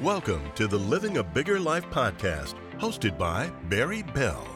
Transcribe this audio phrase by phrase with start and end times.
[0.00, 4.48] Welcome to the Living a Bigger Life podcast, hosted by Barry Belle.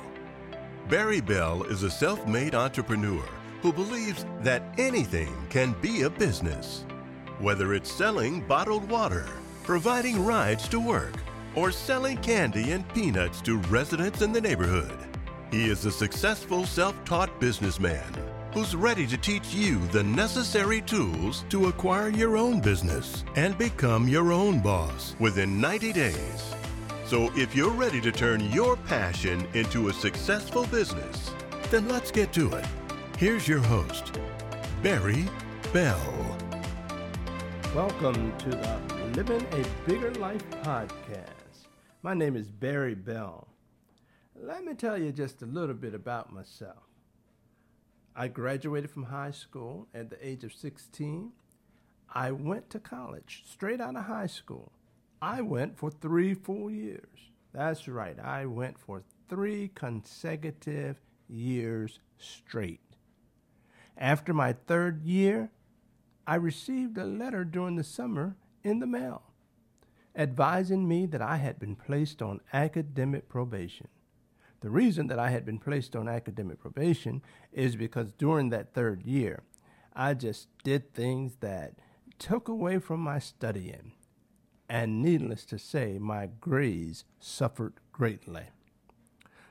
[0.88, 3.23] Barry Belle is a self made entrepreneur
[3.63, 6.85] who believes that anything can be a business.
[7.39, 9.29] Whether it's selling bottled water,
[9.62, 11.14] providing rides to work,
[11.55, 14.98] or selling candy and peanuts to residents in the neighborhood,
[15.52, 18.12] he is a successful self taught businessman
[18.52, 24.08] who's ready to teach you the necessary tools to acquire your own business and become
[24.08, 26.54] your own boss within 90 days.
[27.04, 31.30] So if you're ready to turn your passion into a successful business,
[31.70, 32.65] then let's get to it.
[33.19, 34.19] Here's your host,
[34.83, 35.27] Barry
[35.73, 36.39] Belle.
[37.75, 38.80] Welcome to the
[39.15, 41.67] Living a Bigger Life podcast.
[42.03, 43.47] My name is Barry Belle.
[44.41, 46.89] Let me tell you just a little bit about myself.
[48.21, 51.31] I graduated from high school at the age of 16.
[52.13, 54.73] I went to college straight out of high school.
[55.23, 57.31] I went for three full years.
[57.55, 60.97] That's right, I went for three consecutive
[61.29, 62.81] years straight.
[63.97, 65.51] After my third year,
[66.27, 69.23] I received a letter during the summer in the mail
[70.17, 73.87] advising me that I had been placed on academic probation.
[74.61, 79.03] The reason that I had been placed on academic probation is because during that third
[79.03, 79.42] year,
[79.95, 81.75] I just did things that
[82.19, 83.92] took away from my studying.
[84.69, 88.45] And needless to say, my grades suffered greatly.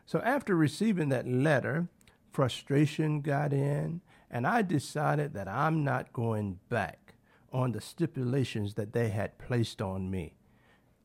[0.06, 1.88] So after receiving that letter,
[2.32, 7.16] frustration got in, and I decided that I'm not going back
[7.52, 10.36] on the stipulations that they had placed on me.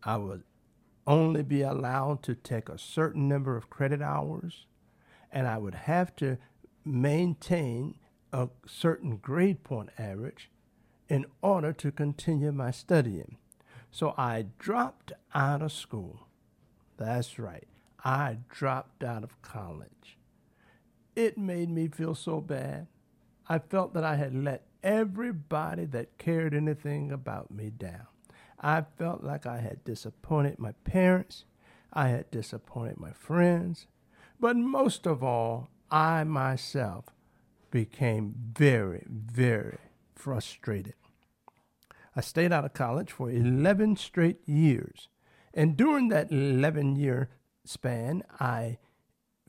[0.02, 0.40] I was
[1.06, 4.66] only be allowed to take a certain number of credit hours,
[5.30, 6.38] and I would have to
[6.84, 7.96] maintain
[8.32, 10.50] a certain grade point average
[11.08, 13.36] in order to continue my studying.
[13.90, 16.26] So I dropped out of school.
[16.96, 17.68] That's right,
[18.04, 20.18] I dropped out of college.
[21.14, 22.86] It made me feel so bad.
[23.48, 28.06] I felt that I had let everybody that cared anything about me down.
[28.62, 31.44] I felt like I had disappointed my parents,
[31.92, 33.86] I had disappointed my friends,
[34.38, 37.06] but most of all, I myself
[37.70, 39.78] became very, very
[40.14, 40.94] frustrated.
[42.14, 45.08] I stayed out of college for 11 straight years.
[45.54, 47.30] And during that 11 year
[47.64, 48.78] span, I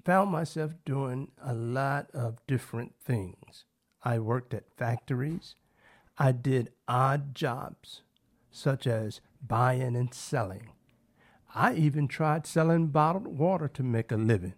[0.03, 3.65] found myself doing a lot of different things.
[4.03, 5.55] I worked at factories.
[6.17, 8.01] I did odd jobs
[8.53, 10.69] such as buying and selling.
[11.53, 14.53] I even tried selling bottled water to make a living.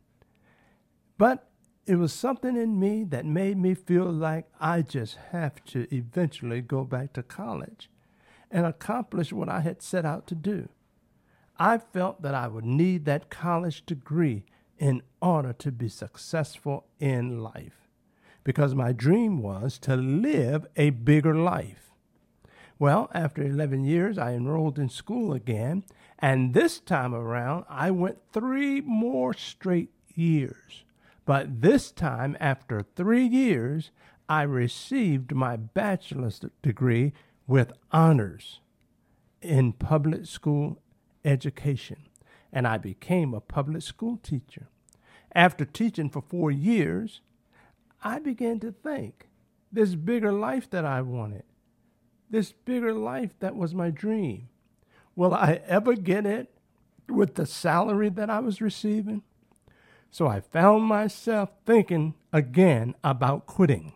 [1.17, 1.49] But
[1.87, 6.61] it was something in me that made me feel like I just have to eventually
[6.61, 7.89] go back to college
[8.51, 10.69] and accomplish what I had set out to do.
[11.57, 14.45] I felt that I would need that college degree
[14.77, 17.87] in order to be successful in life
[18.43, 21.84] because my dream was to live a bigger life.
[22.77, 25.85] Well, after 11 years, I enrolled in school again,
[26.19, 30.83] and this time around, I went three more straight years.
[31.23, 33.91] But this time, after three years,
[34.27, 37.13] I received my bachelor's degree
[37.47, 38.59] with honors
[39.41, 40.81] in public school
[41.23, 42.07] education,
[42.51, 44.67] and I became a public school teacher.
[45.33, 47.21] After teaching for four years,
[48.03, 49.29] I began to think
[49.71, 51.43] this bigger life that I wanted
[52.29, 54.49] this bigger life that was my dream.
[55.15, 56.51] Will I ever get it
[57.07, 59.23] with the salary that I was receiving?
[60.11, 63.93] So I found myself thinking again about quitting.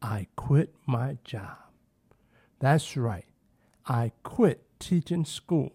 [0.00, 1.56] I quit my job.
[2.60, 3.26] That's right.
[3.86, 5.72] I quit teaching school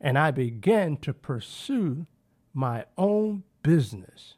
[0.00, 2.06] and I began to pursue
[2.54, 4.34] my own business.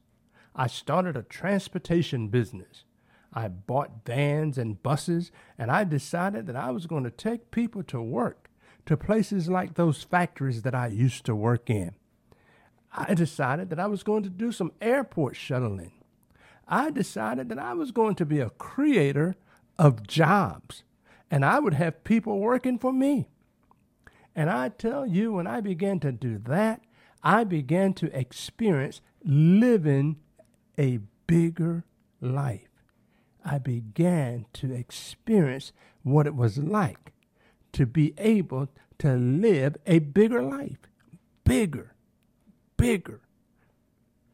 [0.55, 2.85] I started a transportation business.
[3.33, 7.83] I bought vans and buses, and I decided that I was going to take people
[7.85, 8.51] to work
[8.87, 11.95] to places like those factories that I used to work in.
[12.93, 15.93] I decided that I was going to do some airport shuttling.
[16.67, 19.37] I decided that I was going to be a creator
[19.79, 20.83] of jobs,
[21.31, 23.29] and I would have people working for me.
[24.35, 26.83] And I tell you, when I began to do that,
[27.23, 30.17] I began to experience living
[30.79, 31.85] a bigger
[32.21, 32.70] life.
[33.45, 35.73] I began to experience
[36.03, 37.13] what it was like
[37.73, 40.79] to be able to live a bigger life.
[41.45, 41.95] Bigger,
[42.77, 43.21] bigger,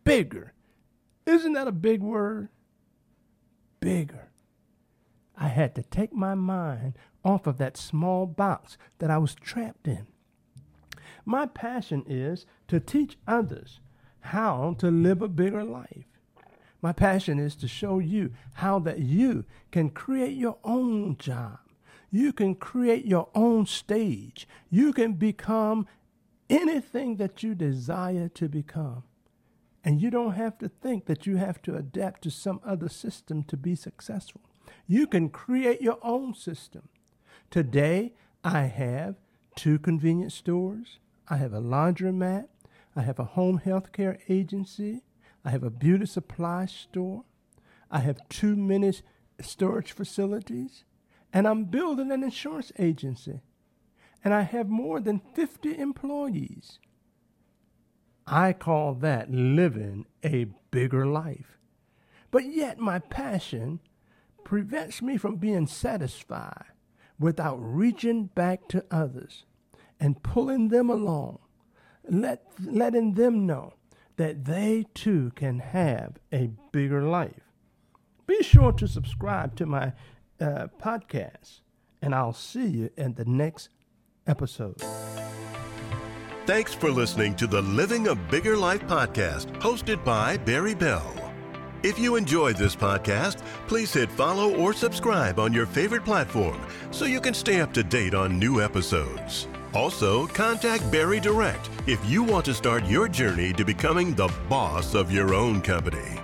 [0.04, 0.52] bigger.
[1.24, 2.48] Isn't that a big word?
[3.80, 4.28] Bigger.
[5.36, 6.94] I had to take my mind
[7.24, 10.06] off of that small box that I was trapped in.
[11.24, 13.80] My passion is to teach others
[14.20, 16.06] how to live a bigger life.
[16.86, 21.58] My passion is to show you how that you can create your own job.
[22.12, 24.46] You can create your own stage.
[24.70, 25.88] You can become
[26.48, 29.02] anything that you desire to become.
[29.82, 33.42] And you don't have to think that you have to adapt to some other system
[33.48, 34.42] to be successful.
[34.86, 36.88] You can create your own system.
[37.50, 38.12] Today,
[38.44, 39.16] I have
[39.56, 42.46] two convenience stores, I have a laundromat,
[42.94, 45.02] I have a home health care agency,
[45.46, 47.22] I have a beauty supply store,
[47.88, 48.92] I have two mini
[49.40, 50.82] storage facilities,
[51.32, 53.42] and I'm building an insurance agency.
[54.24, 56.80] And I have more than 50 employees.
[58.26, 61.58] I call that living a bigger life.
[62.32, 63.78] But yet, my passion
[64.42, 66.72] prevents me from being satisfied
[67.20, 69.44] without reaching back to others
[70.00, 71.38] and pulling them along,
[72.08, 73.74] let, letting them know
[74.16, 77.52] that they too can have a bigger life.
[78.26, 79.92] Be sure to subscribe to my
[80.40, 81.60] uh, podcast,
[82.02, 83.68] and I'll see you in the next
[84.26, 84.82] episode.
[86.46, 91.12] Thanks for listening to the Living a Bigger Life podcast, hosted by Barry Belle.
[91.82, 96.60] If you enjoyed this podcast, please hit follow or subscribe on your favorite platform
[96.90, 99.48] so you can stay up to date on new episodes.
[99.76, 104.94] Also, contact Barry direct if you want to start your journey to becoming the boss
[104.94, 106.18] of your own company.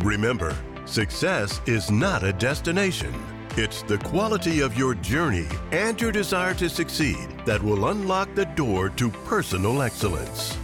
[0.00, 3.14] Remember, success is not a destination.
[3.56, 8.46] It's the quality of your journey and your desire to succeed that will unlock the
[8.46, 10.58] door to personal excellence.